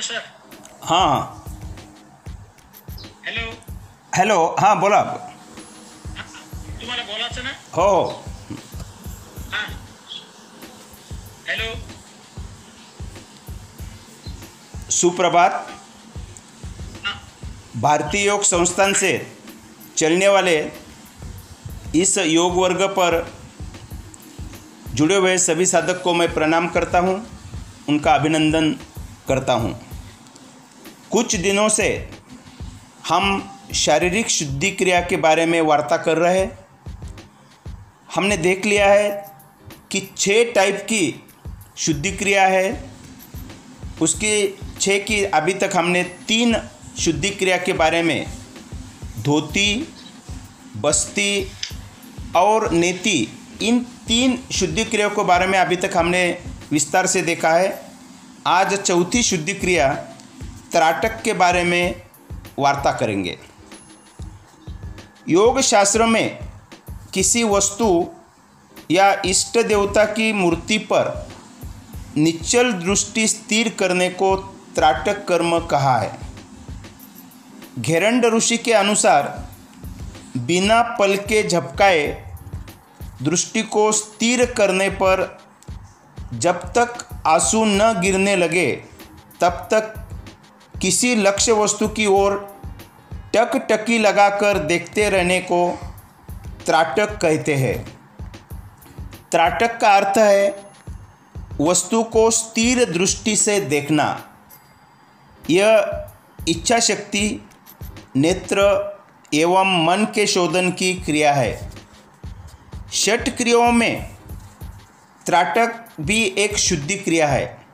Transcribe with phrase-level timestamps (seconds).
[0.00, 0.20] Sir.
[0.82, 1.44] हाँ। हाँ
[3.26, 3.50] hello.
[4.16, 5.02] Hello हाँ बोला।
[6.80, 7.50] तुम्हाला बोलायचं ना?
[7.72, 8.24] हो। हो।
[9.52, 9.66] हाँ
[11.48, 11.74] हॅलो।
[14.90, 15.50] सुप्रभात।
[17.04, 17.20] हाँ।
[17.80, 19.32] भारतीय योग संस्थान से
[19.96, 20.70] चलने वाले
[21.94, 23.32] इस योग वर्ग पर
[24.94, 27.26] जुड़े हुए सभी साधक को मैं प्रणाम करता हूँ
[27.88, 28.72] उनका अभिनंदन
[29.28, 29.85] करता हूँ।
[31.16, 32.08] कुछ दिनों से
[33.08, 36.58] हम शारीरिक शुद्धि क्रिया के बारे में वार्ता कर रहे हैं।
[38.14, 39.32] हमने देख लिया है
[39.90, 41.24] कि छः टाइप की
[41.76, 42.90] शुद्धि क्रिया है।
[44.00, 46.56] उसकी छः की अभी तक हमने तीन
[46.98, 48.26] शुद्धि क्रिया के बारे में
[49.18, 49.88] धोती,
[50.76, 51.52] बस्ती
[52.36, 53.28] और नेति,
[53.62, 56.38] इन तीन शुद्धि क्रिया के बारे में अभी तक हमने
[56.70, 57.90] विस्तार से देखा है।
[58.46, 60.08] आज चौथी शुद्धि क्रिया
[60.76, 62.02] त्राटक के बारे में
[62.58, 63.38] वार्ता करेंगे।
[65.28, 66.38] योग शास्त्र में
[67.14, 68.06] किसी वस्तु
[68.90, 71.28] या इष्ट देवता की मूर्ति पर
[72.16, 74.36] निश्चल दृष्टि स्थिर करने को
[74.74, 76.18] त्राटक कर्म कहा है।
[77.78, 79.48] घेरंड ऋषि के अनुसार
[80.36, 82.32] बिना पल के झपकाए
[83.22, 85.38] दृष्टि को स्थिर करने पर
[86.34, 88.82] जब तक आँसू न गिरने लगे,
[89.40, 90.05] तब तक
[90.82, 92.60] किसी लक्ष्य वस्तु की ओर
[93.34, 95.78] टक टकी लगाकर देखते रहने को
[96.66, 97.98] त्राटक कहते हैं।
[99.30, 100.66] त्राटक का अर्थ है
[101.60, 104.24] वस्तु को स्थिर दृष्टि से देखना।
[105.50, 106.06] यह
[106.48, 107.48] इच्छा शक्ति
[108.16, 108.64] नेत्र
[109.34, 111.70] एवं मन के शोधन की क्रिया है।
[112.92, 114.10] षट क्रियाओं में
[115.26, 117.65] त्राटक भी एक शुद्धि क्रिया है।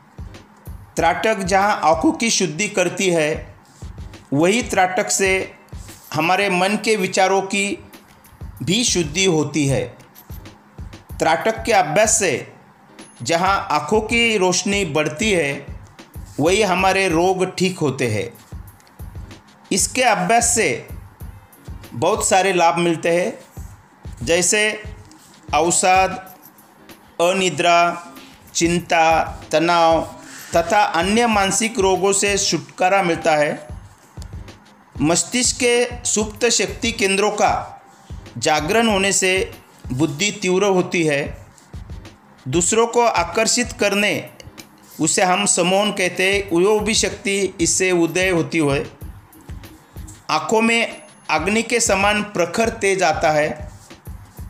[0.97, 3.57] त्राटक जहाँ आँखों की शुद्धि करती है,
[4.33, 5.55] वही त्राटक से
[6.15, 7.85] हमारे मन के विचारों की
[8.63, 9.85] भी शुद्धि होती है।
[11.19, 12.53] त्राटक के अभ्यास से
[13.23, 15.67] जहाँ आँखों की रोशनी बढ़ती है,
[16.41, 18.29] वही हमारे रोग ठीक होते हैं।
[19.73, 20.89] इसके अभ्यास से
[21.93, 23.39] बहुत सारे लाभ मिलते हैं,
[24.25, 24.83] जैसे
[25.55, 26.11] अवसाद
[27.21, 28.13] अनिद्रा,
[28.55, 29.23] चिंता,
[29.53, 30.22] तनाव
[30.57, 33.69] तथा अन्य मानसिक रोगों से छुटकारा मिलता है।
[35.01, 37.53] मस्तिष्क के सुप्त शक्ति केंद्रों का
[38.39, 39.53] जागरण होने से
[39.93, 41.23] बुद्धि तीव्र होती है।
[42.49, 44.13] दूसरों को आकर्षित करने,
[45.01, 48.85] उसे हम समोहन कहते हैं वो भी शक्ति इससे उदय होती है।
[50.31, 53.49] आँखों में अग्नि के समान प्रखर तेज आता है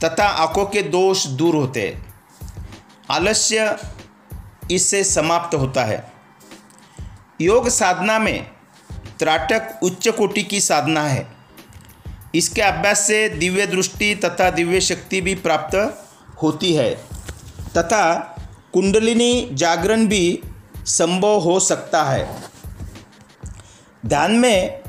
[0.04, 2.14] तथा आँखों के दोष दूर होते हैं।
[3.10, 3.76] आलस्य
[4.72, 6.12] इससे समाप्त होता है।
[7.40, 8.50] योग साधना में
[9.18, 11.36] त्राटक उच्च कोटि की साधना है।
[12.34, 16.04] इसके अभ्यास से दिव्य दृष्टि तथा दिव्य शक्ति भी प्राप्त
[16.42, 16.94] होती है।
[17.76, 18.14] तथा
[18.72, 20.42] कुंडलिनी जागरण भी
[20.76, 22.42] संभव हो सकता है।
[24.06, 24.82] ध्यान में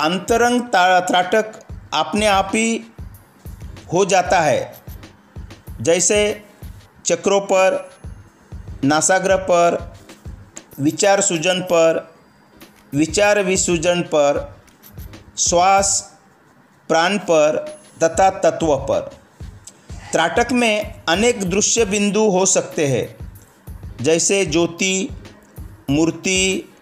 [0.00, 1.60] अंतरंग त्राटक
[1.94, 2.84] अपने आप ही
[3.92, 4.80] हो जाता है।
[5.80, 6.44] जैसे
[7.04, 7.89] चक्रों पर
[8.84, 9.94] नासाग्र पर,
[10.80, 12.14] विचार सूजन पर,
[12.94, 14.56] विचार विसूजन पर,
[15.38, 16.18] श्वास
[16.88, 19.00] प्राण पर, तथा तत्व पर।
[20.12, 23.16] त्राटक में अनेक दृश्य बिंदु हो सकते हैं,
[24.00, 25.10] जैसे ज्योति,
[25.90, 26.72] मूर्ति,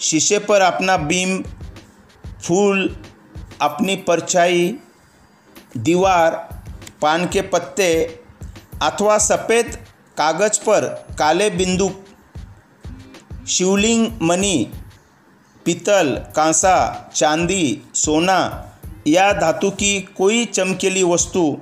[0.00, 1.44] शीशे पर अपना बिंब
[2.44, 2.96] फूल,
[3.60, 4.78] अपनी परछाई,
[5.76, 6.30] दीवार,
[7.02, 8.20] पान के पत्ते,
[8.82, 9.86] अथवा सफ़ेद
[10.22, 10.84] कागज़ पर
[11.18, 11.90] काले बिंदु,
[13.48, 14.72] शिवलिंग, मणि,
[15.64, 18.38] पीतल, कांसा, चांदी, सोना
[19.06, 21.58] या धातु की कोई चमकीली वस्तु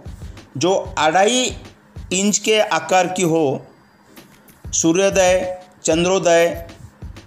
[0.56, 1.56] जो अढ़ाई
[2.12, 3.66] इंच के आकार की हो।
[4.72, 6.48] सूर्योदय, चंद्रोदय,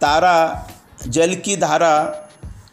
[0.02, 0.70] तारा,
[1.08, 2.04] जल की धारा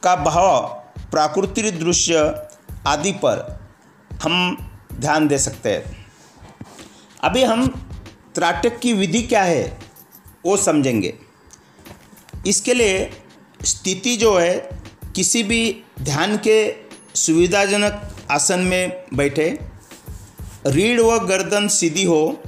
[0.02, 0.66] का भाव
[1.10, 2.48] प्राकृतिक दृश्य
[2.86, 3.60] आदि पर
[4.22, 4.36] हम
[4.94, 6.06] ध्यान दे सकते हैं।
[7.24, 7.89] अभी हम
[8.34, 9.78] त्राटक की विधि क्या है,
[10.46, 11.14] वो समझेंगे।
[12.46, 13.10] इसके लिए
[13.64, 14.58] स्थिति जो है,
[15.16, 16.74] किसी भी ध्यान के
[17.14, 19.58] सुविधाजनक आसन में बैठे,
[20.66, 22.42] रीढ़ व गर्दन सीधी हो,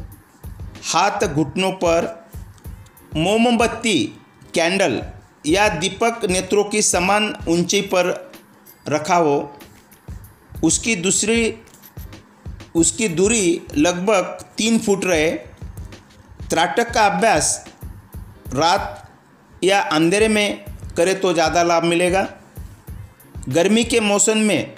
[0.84, 2.28] हाथ घुटनों पर
[3.16, 3.98] मोमबत्ती,
[4.54, 5.02] कैंडल
[5.46, 8.32] या दीपक नेत्रों की समान ऊंचाई पर
[8.88, 9.56] रखा हो,
[10.64, 11.54] उसकी दूसरी,
[12.74, 15.51] उसकी दूरी लगभग तीन फुट रहे
[16.52, 17.46] त्राटक का अभ्यास
[18.54, 20.64] रात या अंधेरे में
[20.96, 22.26] करें तो ज़्यादा लाभ मिलेगा।
[23.48, 24.74] गर्मी के मौसम में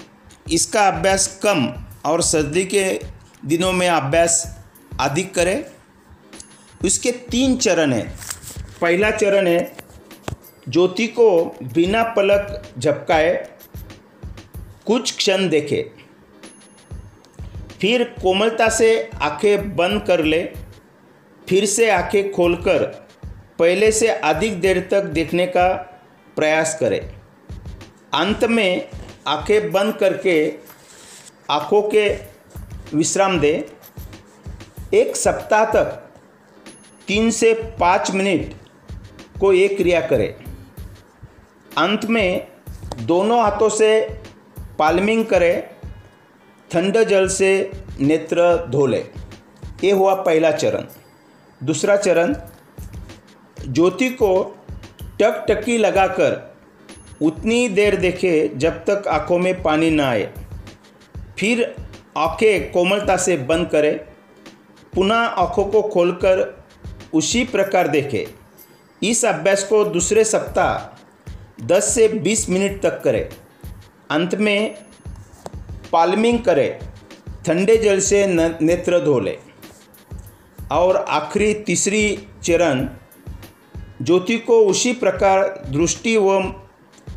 [0.53, 1.67] इसका अभ्यास कम
[2.06, 2.85] और सर्दी के
[3.47, 4.37] दिनों में अभ्यास
[5.00, 5.65] अधिक करें।
[6.85, 8.06] इसके तीन चरण हैं।
[8.81, 9.77] पहला चरण है,
[10.69, 11.31] ज्योति को
[11.65, 13.35] बिना पलक झपकाए
[14.87, 15.87] कुछ क्षण देखे।
[17.81, 20.49] फिर कोमलता से आँखें बंद कर ले।
[21.49, 22.82] फिर से आँखें खोलकर
[23.58, 25.73] पहले से अधिक देर तक देखने का
[26.37, 27.00] प्रयास करें।
[28.14, 28.88] अंत में
[29.26, 30.55] आँखें बंद करके
[31.50, 32.08] आँखों के
[32.96, 33.62] विश्राम दें।
[34.94, 35.85] एक सप्ताह तक
[37.08, 38.55] तीन से पाँच मिनट
[39.41, 40.35] को एक क्रिया करें।
[41.79, 42.46] अंत में
[43.00, 44.20] दोनों हाथों से
[44.79, 45.62] पाल्मिंग करें।
[46.70, 47.70] ठंडे जल से
[48.00, 49.11] नेत्र धो लें।
[49.85, 50.85] ये हुआ पहला चरण।
[51.61, 52.35] दूसरा चरण,
[53.69, 54.56] ज्योति को
[55.21, 56.55] टकटकी लगाकर
[57.23, 60.33] उतनी देर देखे जब तक आँखों में पानी ना आए।
[61.39, 61.75] फिर
[62.17, 63.99] आँखें कोमलता से बंद करें,
[64.95, 66.65] पुनः आँखों को खोलकर
[67.15, 68.25] उसी प्रकार देखें।
[69.03, 73.29] इस अभ्यास को दूसरे सप्ताह 10 से 20 मिनट तक करें।
[74.11, 74.75] अंत में
[75.93, 76.79] पाल्मिंग करें,
[77.47, 79.37] ठंडे जल से नेत्र धो लें।
[80.75, 82.88] और आखिरी तीसरी चरण,
[84.03, 86.41] ज्योति को उसी प्रकार दृष्टि व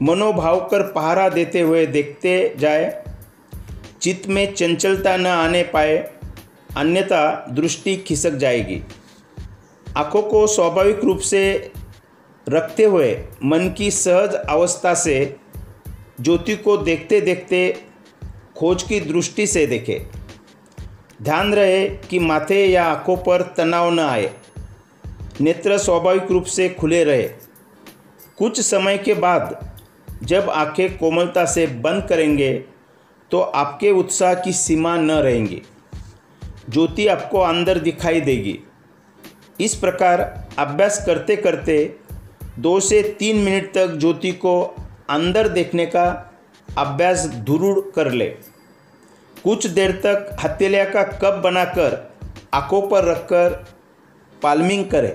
[0.02, 3.04] मनोभाव कर पहारा देते हुए देखते जाए।
[4.02, 5.98] चित्त में चंचलता न आने पाए,
[6.78, 8.82] अन्यथा दृष्टि खिसक जाएगी।
[9.98, 11.72] आँखों को स्वाभाविक रूप से
[12.50, 13.12] रखते हुए
[13.44, 15.36] मन की सहज अवस्था से
[16.22, 17.82] ज्योति को देखते देखते
[18.58, 20.17] खोज की दृष्टि से देखें।
[21.20, 24.30] ध्यान रहे कि माथे या आँखों पर तनाव न आए।
[25.42, 27.28] नेत्र स्वाभाविक रूप से खुले रहे।
[28.38, 29.74] कुछ समय के बाद
[30.24, 32.54] जब आँखें कोमलता से बंद करेंगे
[33.32, 35.62] तो आपके उत्साह की सीमा न रहेंगी।
[36.70, 38.60] ज्योति आपको अंदर दिखाई देगी।
[39.60, 40.22] इस प्रकार
[40.60, 41.96] अभ्यास करते करते
[42.60, 44.62] दो से तीन मिनट तक ज्योति को
[45.10, 46.06] अंदर देखने का
[46.78, 48.36] अभ्यास दृढ़ कर ले।
[49.44, 51.96] कुछ देर तक हथेलिया का कप बनाकर
[52.54, 53.54] आँखों पर रखकर
[54.42, 55.12] पाल्मिंग करें।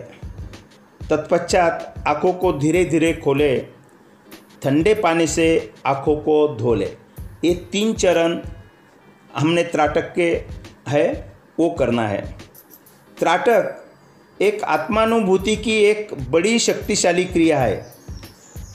[1.00, 3.58] तत्पश्चात आँखों को धीरे धीरे खोले,
[4.62, 6.96] ठंडे पानी से आँखों को धो ले
[7.44, 8.38] ये तीन चरण
[9.36, 10.30] हमने त्राटक के
[10.88, 12.22] है, वो करना है।
[13.16, 13.78] त्राटक
[14.40, 17.94] एक आत्मानुभूति की एक बड़ी शक्तिशाली क्रिया है।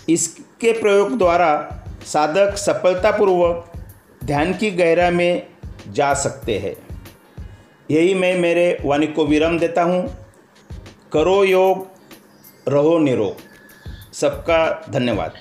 [0.09, 1.49] इसके प्रयोग द्वारा
[2.05, 3.73] साधक सफलतापूर्वक
[4.27, 5.47] ध्यान की गहरा में
[5.87, 6.75] जा सकते हैं।
[7.91, 10.17] यही मैं मेरे वाणी को विराम देता हूँ।
[11.13, 11.87] करो योग,
[12.67, 13.35] रहो निरोग।
[14.13, 15.33] सबका धन्यवाद।